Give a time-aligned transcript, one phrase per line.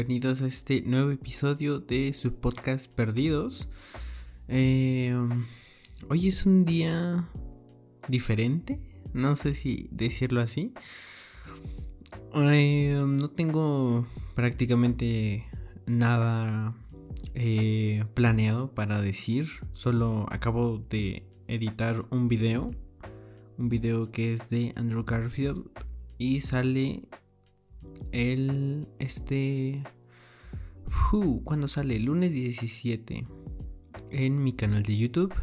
[0.00, 3.68] bienvenidos a este nuevo episodio de su podcast Perdidos.
[4.48, 5.14] Eh,
[6.08, 7.28] hoy es un día
[8.08, 8.80] diferente,
[9.12, 10.72] no sé si decirlo así.
[12.34, 15.46] Eh, no tengo prácticamente
[15.84, 16.74] nada
[17.34, 22.70] eh, planeado para decir, solo acabo de editar un video,
[23.58, 25.68] un video que es de Andrew Garfield
[26.16, 27.02] y sale
[28.12, 29.82] el este
[31.44, 33.26] cuando sale lunes 17
[34.10, 35.34] en mi canal de YouTube.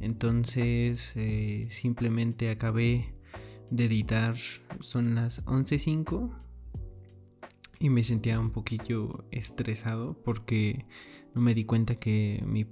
[0.00, 3.14] Entonces eh, simplemente acabé
[3.70, 4.36] de editar,
[4.80, 6.30] son las 11.05
[7.80, 10.86] y me sentía un poquillo estresado porque
[11.34, 12.66] no me di cuenta que mi,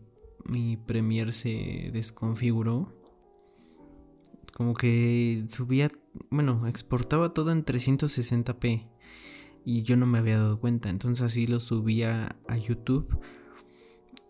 [0.45, 2.99] mi Premiere se desconfiguró.
[4.55, 5.91] Como que subía,
[6.31, 8.92] bueno, exportaba todo en 360p
[9.65, 10.91] y yo no me había dado cuenta.
[10.91, 13.19] Entonces así lo subía a YouTube.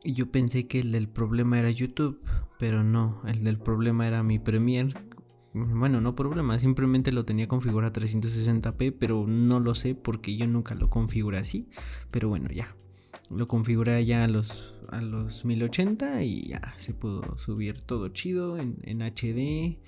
[0.05, 2.21] Y yo pensé que el del problema era YouTube,
[2.59, 4.93] pero no, el del problema era mi Premiere.
[5.55, 10.47] Bueno, no problema, simplemente lo tenía configurado a 360p, pero no lo sé porque yo
[10.49, 11.69] nunca lo configuré así.
[12.11, 12.75] Pero bueno, ya.
[13.31, 18.59] Lo configuré ya a los, a los 1080 y ya se pudo subir todo chido
[18.59, 19.79] en, en HD.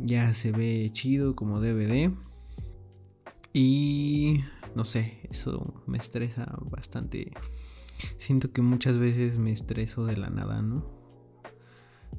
[0.00, 2.12] Ya se ve chido como DVD.
[3.56, 4.42] Y
[4.74, 7.32] no sé, eso me estresa bastante.
[8.16, 10.90] Siento que muchas veces me estreso de la nada, ¿no?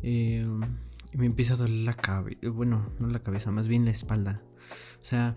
[0.02, 0.47] Eh,
[1.13, 4.44] me empieza a doler la cabeza, bueno, no la cabeza, más bien la espalda.
[5.02, 5.36] O sea,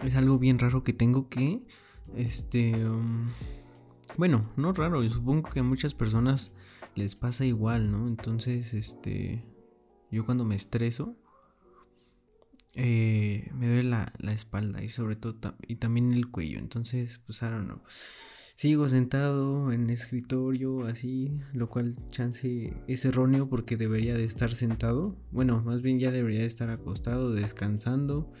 [0.00, 1.62] es algo bien raro que tengo que,
[2.16, 3.28] este, um,
[4.16, 6.54] bueno, no raro, y supongo que a muchas personas
[6.94, 8.08] les pasa igual, ¿no?
[8.08, 9.44] Entonces, este,
[10.10, 11.16] yo cuando me estreso,
[12.80, 15.34] eh, me duele la, espalda y sobre todo
[15.66, 16.60] y también el cuello.
[16.60, 17.82] Entonces, pues, I don't know.
[18.54, 25.16] Sigo sentado en escritorio así, lo cual chance es erróneo porque debería de estar sentado.
[25.32, 28.32] Bueno, más bien ya debería de estar acostado, descansando.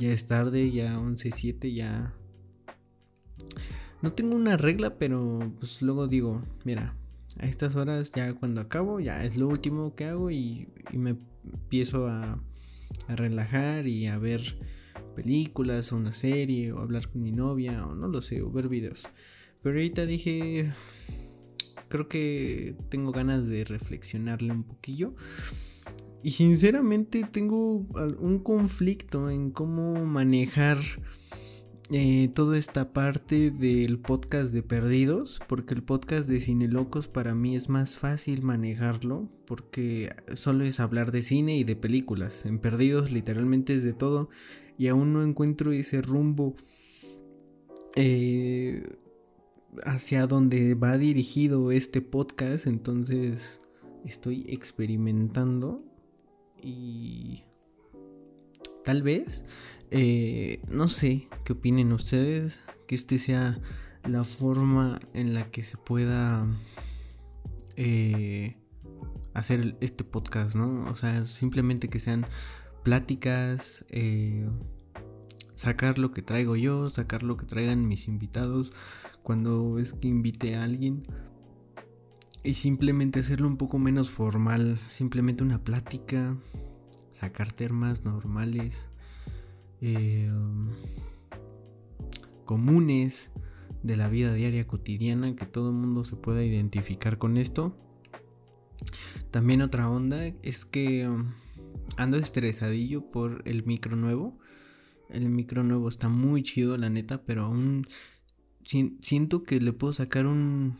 [0.00, 2.16] Ya es tarde, ya 11.07, ya...
[4.02, 6.96] No tengo una regla, pero pues luego digo, mira,
[7.38, 12.08] a estas horas ya cuando acabo, ya es lo último que hago y me empiezo
[12.08, 12.42] a
[13.08, 14.40] a relajar y a ver
[15.14, 18.68] películas o una serie o hablar con mi novia o no lo sé, o ver
[18.68, 19.08] videos.
[19.62, 20.70] Pero ahorita dije,
[21.88, 25.14] creo que tengo ganas de reflexionarle un poquillo.
[26.22, 27.86] Y sinceramente tengo
[28.18, 30.78] un conflicto en cómo manejar
[31.90, 37.34] eh, toda esta parte del podcast de Perdidos, porque el podcast de Cine Locos para
[37.34, 42.46] mí es más fácil manejarlo, porque solo es hablar de cine y de películas.
[42.46, 44.30] En Perdidos literalmente es de todo
[44.78, 46.54] y aún no encuentro ese rumbo
[47.96, 48.96] eh,
[49.84, 53.60] hacia donde va dirigido este podcast, entonces
[54.06, 55.84] estoy experimentando
[56.62, 57.42] y
[58.84, 59.44] tal vez
[59.96, 63.60] eh, no sé qué opinen ustedes, que este sea
[64.02, 66.48] la forma en la que se pueda
[67.76, 68.56] eh,
[69.34, 70.90] hacer este podcast, ¿no?
[70.90, 72.26] O sea, simplemente que sean
[72.82, 74.48] pláticas, eh,
[75.54, 78.72] sacar lo que traigo yo, sacar lo que traigan mis invitados
[79.22, 81.06] cuando es que invite a alguien
[82.42, 86.36] y simplemente hacerlo un poco menos formal, simplemente una plática,
[87.12, 88.88] sacar temas normales
[89.80, 90.30] eh,
[92.44, 93.30] comunes
[93.82, 97.76] de la vida diaria cotidiana, que todo el mundo se pueda identificar con esto.
[99.30, 101.32] También otra onda es que um,
[101.96, 104.38] ando estresadillo por el micro nuevo.
[105.10, 107.86] El micro nuevo está muy chido, la neta, pero aún
[108.64, 110.78] siento que le puedo sacar un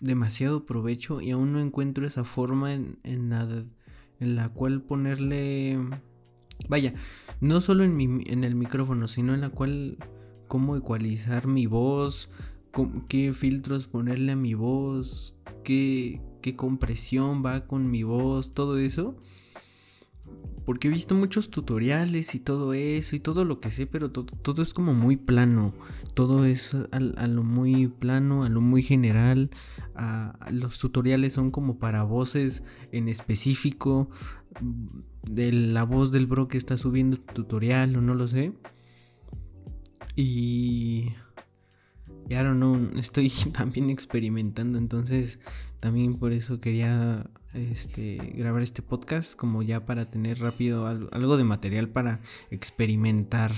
[0.00, 5.76] demasiado provecho y aún no encuentro esa forma en, en, en la cual ponerle
[6.66, 6.94] Vaya,
[7.40, 9.98] no solo en, mi, en el micrófono, sino en la cual
[10.48, 12.30] cómo ecualizar mi voz,
[13.08, 19.16] qué filtros ponerle a mi voz, qué, qué compresión va con mi voz, todo eso.
[20.68, 24.62] Porque he visto muchos tutoriales y todo eso y todo lo que sé, pero todo,
[24.62, 25.72] es como muy plano.
[26.12, 29.48] Todo es a, lo muy plano, a lo muy general.
[30.50, 34.10] los tutoriales son como para voces en específico.
[35.22, 38.52] De la voz del bro que está subiendo tutorial o no lo sé.
[40.16, 41.14] Y...
[42.36, 45.40] Ahora no, estoy también experimentando, entonces
[45.80, 51.44] también por eso quería este, grabar este podcast como ya para tener rápido algo, de
[51.44, 52.20] material para
[52.50, 53.52] experimentar.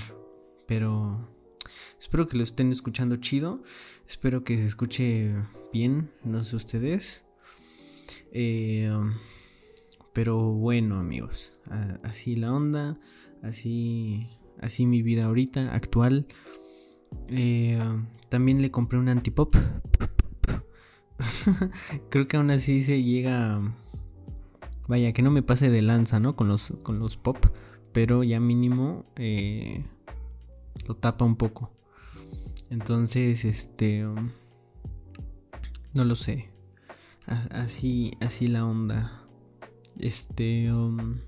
[0.67, 1.29] Pero
[1.99, 3.63] Espero que lo estén escuchando chido.
[4.07, 5.33] Espero que se escuche
[5.71, 7.23] bien, no sé ustedes.
[8.31, 8.91] Eh,
[10.13, 11.57] pero bueno, amigos,
[12.03, 12.99] así la onda,
[13.41, 14.29] así,
[14.59, 16.25] así mi vida ahorita, actual.
[17.29, 17.79] Eh,
[18.29, 19.55] también le compré un antipop.
[22.09, 23.61] Creo que aún así se llega.
[24.87, 26.35] Vaya, que no me pase de lanza, ¿no?
[26.35, 27.37] Con los, con los pop.
[27.91, 29.85] Pero ya mínimo eh,
[30.87, 31.71] lo tapa un poco.
[32.69, 34.05] Entonces, este.
[35.93, 36.49] no lo sé.
[37.25, 39.27] Así, así la onda.
[39.99, 40.71] Este.
[40.71, 41.19] Um,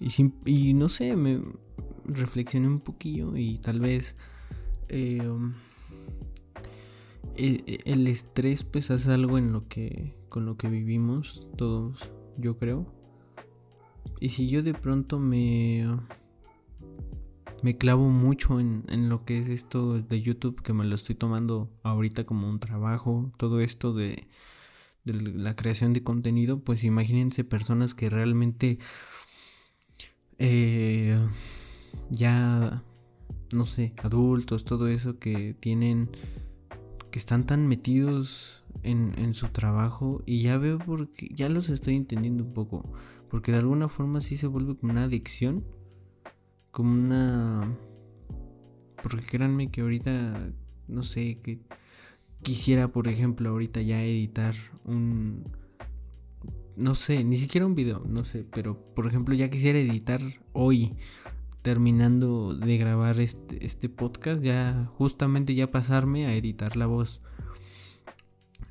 [0.00, 1.42] y, y no sé, me
[2.04, 4.16] reflexioné un poquillo y tal vez
[4.88, 5.54] eh, um,
[7.84, 12.92] el estrés pues es algo en lo que con lo que vivimos todos, yo creo.
[14.20, 15.86] Y si yo de pronto me
[17.62, 21.14] me clavo mucho en, en, lo que es esto de YouTube, que me lo estoy
[21.14, 24.28] tomando ahorita como un trabajo, todo esto de,
[25.04, 28.78] de la creación de contenido, pues imagínense personas que realmente
[30.38, 31.18] eh,
[32.10, 32.82] ya
[33.54, 36.10] no sé, adultos, todo eso que tienen,
[37.10, 41.96] que están tan metidos en, en su trabajo y ya veo porque, ya los estoy
[41.96, 42.92] entendiendo un poco,
[43.28, 45.64] porque de alguna forma sí se vuelve como una adicción,
[46.70, 47.76] como una...
[49.02, 50.52] Porque créanme que ahorita,
[50.88, 51.60] no sé, que
[52.42, 54.54] quisiera, por ejemplo, ahorita ya editar
[54.84, 55.44] un...
[56.76, 60.20] No sé, ni siquiera un video, no sé, pero por ejemplo ya quisiera editar
[60.52, 60.96] hoy
[61.62, 67.20] terminando de grabar este, este, podcast, ya justamente ya pasarme a editar la voz.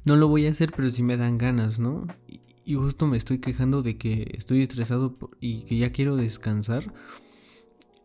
[0.06, 2.08] No lo voy a hacer, pero si me dan ganas, ¿no?
[2.28, 6.94] Y, justo me estoy quejando de que estoy estresado y que ya quiero descansar.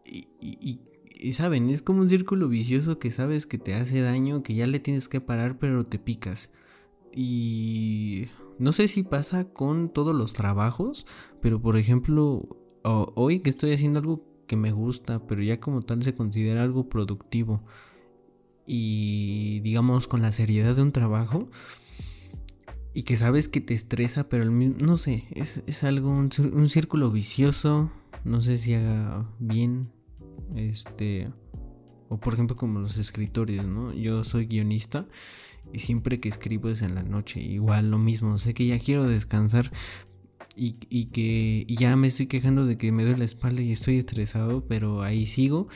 [0.06, 4.54] Y, y, saben, es como un círculo vicioso que sabes que te hace daño, que
[4.54, 6.50] ya le tienes que parar, pero te picas.
[7.12, 8.28] Y
[8.58, 11.06] no sé si pasa con todos los trabajos,
[11.40, 12.48] pero por ejemplo,
[12.82, 16.88] hoy que estoy haciendo algo que me gusta, pero ya como tal se considera algo
[16.88, 17.62] productivo
[18.66, 21.48] y digamos con la seriedad de un trabajo
[22.94, 27.90] y que sabes que te estresa, pero no sé, es, algo, un, un, círculo vicioso,
[28.24, 29.90] no sé si haga bien,
[30.54, 31.32] este,
[32.08, 33.92] o por ejemplo como los escritores, ¿no?
[33.92, 35.08] Yo soy guionista
[35.72, 39.08] y siempre que escribo es en la noche, igual lo mismo, sé que ya quiero
[39.08, 39.72] descansar,
[40.56, 44.64] y, que ya me estoy quejando de que me duele la espalda y estoy estresado,
[44.66, 45.68] pero ahí sigo.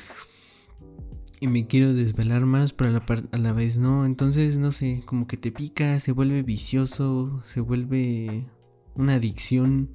[1.40, 4.06] Y me quiero desvelar más, pero a la, a la vez no.
[4.06, 8.46] Entonces, no sé, como que te pica, se vuelve vicioso, se vuelve
[8.94, 9.90] una adicción.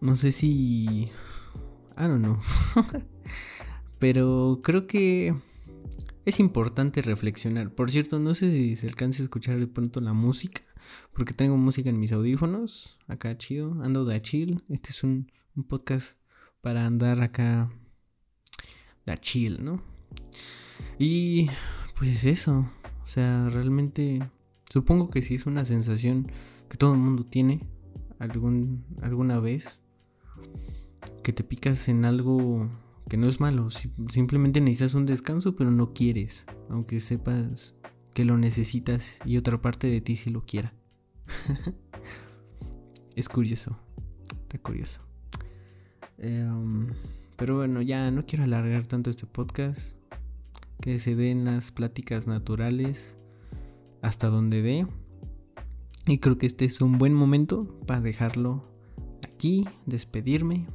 [0.00, 1.10] No sé si...
[1.96, 2.38] I don't know.
[3.98, 5.34] pero creo que
[6.28, 7.74] es importante reflexionar.
[7.74, 10.60] Por cierto, no sé si se alcanza a escuchar de pronto la música.
[11.14, 12.98] Porque tengo música en mis audífonos.
[13.06, 13.82] Acá chido.
[13.82, 14.62] Ando de chill.
[14.68, 15.32] Este es un,
[15.68, 16.18] podcast
[16.60, 17.70] para andar acá
[19.06, 19.82] de chill, ¿no?
[20.98, 21.48] Y
[21.98, 22.70] pues eso.
[23.02, 24.20] O sea, realmente
[24.70, 26.30] supongo que sí es una sensación
[26.68, 27.66] que todo el mundo tiene
[28.18, 29.78] algún, alguna vez.
[31.22, 32.68] Que te picas en algo
[33.08, 33.68] que no es malo.
[33.70, 36.46] Simplemente necesitas un descanso, pero no quieres.
[36.68, 37.74] Aunque sepas
[38.14, 40.74] que lo necesitas y otra parte de ti sí lo quiera.
[43.16, 43.78] es curioso.
[44.42, 45.00] Está curioso.
[46.18, 46.88] Em,
[47.36, 49.94] pero bueno, ya no quiero alargar tanto este podcast.
[50.80, 53.16] Que se den las pláticas naturales
[54.02, 54.86] hasta donde dé.
[56.06, 58.64] Y creo que este es un buen momento para dejarlo
[59.22, 60.66] aquí, despedirme,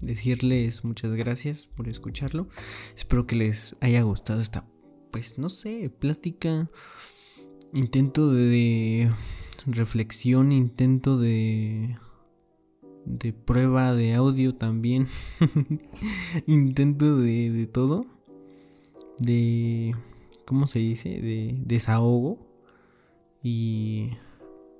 [0.00, 2.48] decirles muchas gracias por escucharlo.
[2.94, 4.66] Espero que les haya gustado esta,
[5.10, 6.70] pues no sé, plática,
[7.72, 9.10] intento de,
[9.66, 11.96] reflexión, intento de
[13.06, 15.08] de prueba de audio también,
[16.46, 18.06] intento de, de todo,
[19.18, 19.94] de,
[20.44, 21.08] ¿cómo se dice?
[21.08, 22.46] De desahogo
[23.42, 24.10] y,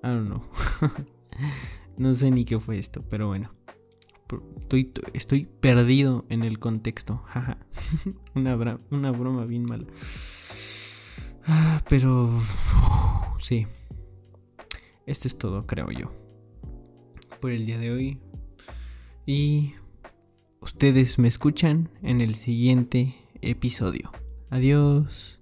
[0.03, 0.43] I don't know,
[1.97, 3.51] no sé ni qué fue esto, pero bueno.
[4.61, 7.23] Estoy, estoy perdido en el contexto.
[8.35, 9.87] una, una broma bien mala.
[11.47, 12.31] Ah, pero...
[13.39, 13.67] sí.
[15.07, 16.13] Esto es todo, creo yo.
[17.41, 18.21] Por el día de hoy.
[19.27, 19.75] Y
[20.61, 24.13] ustedes me escuchan en el siguiente episodio.
[24.51, 25.40] Adiós.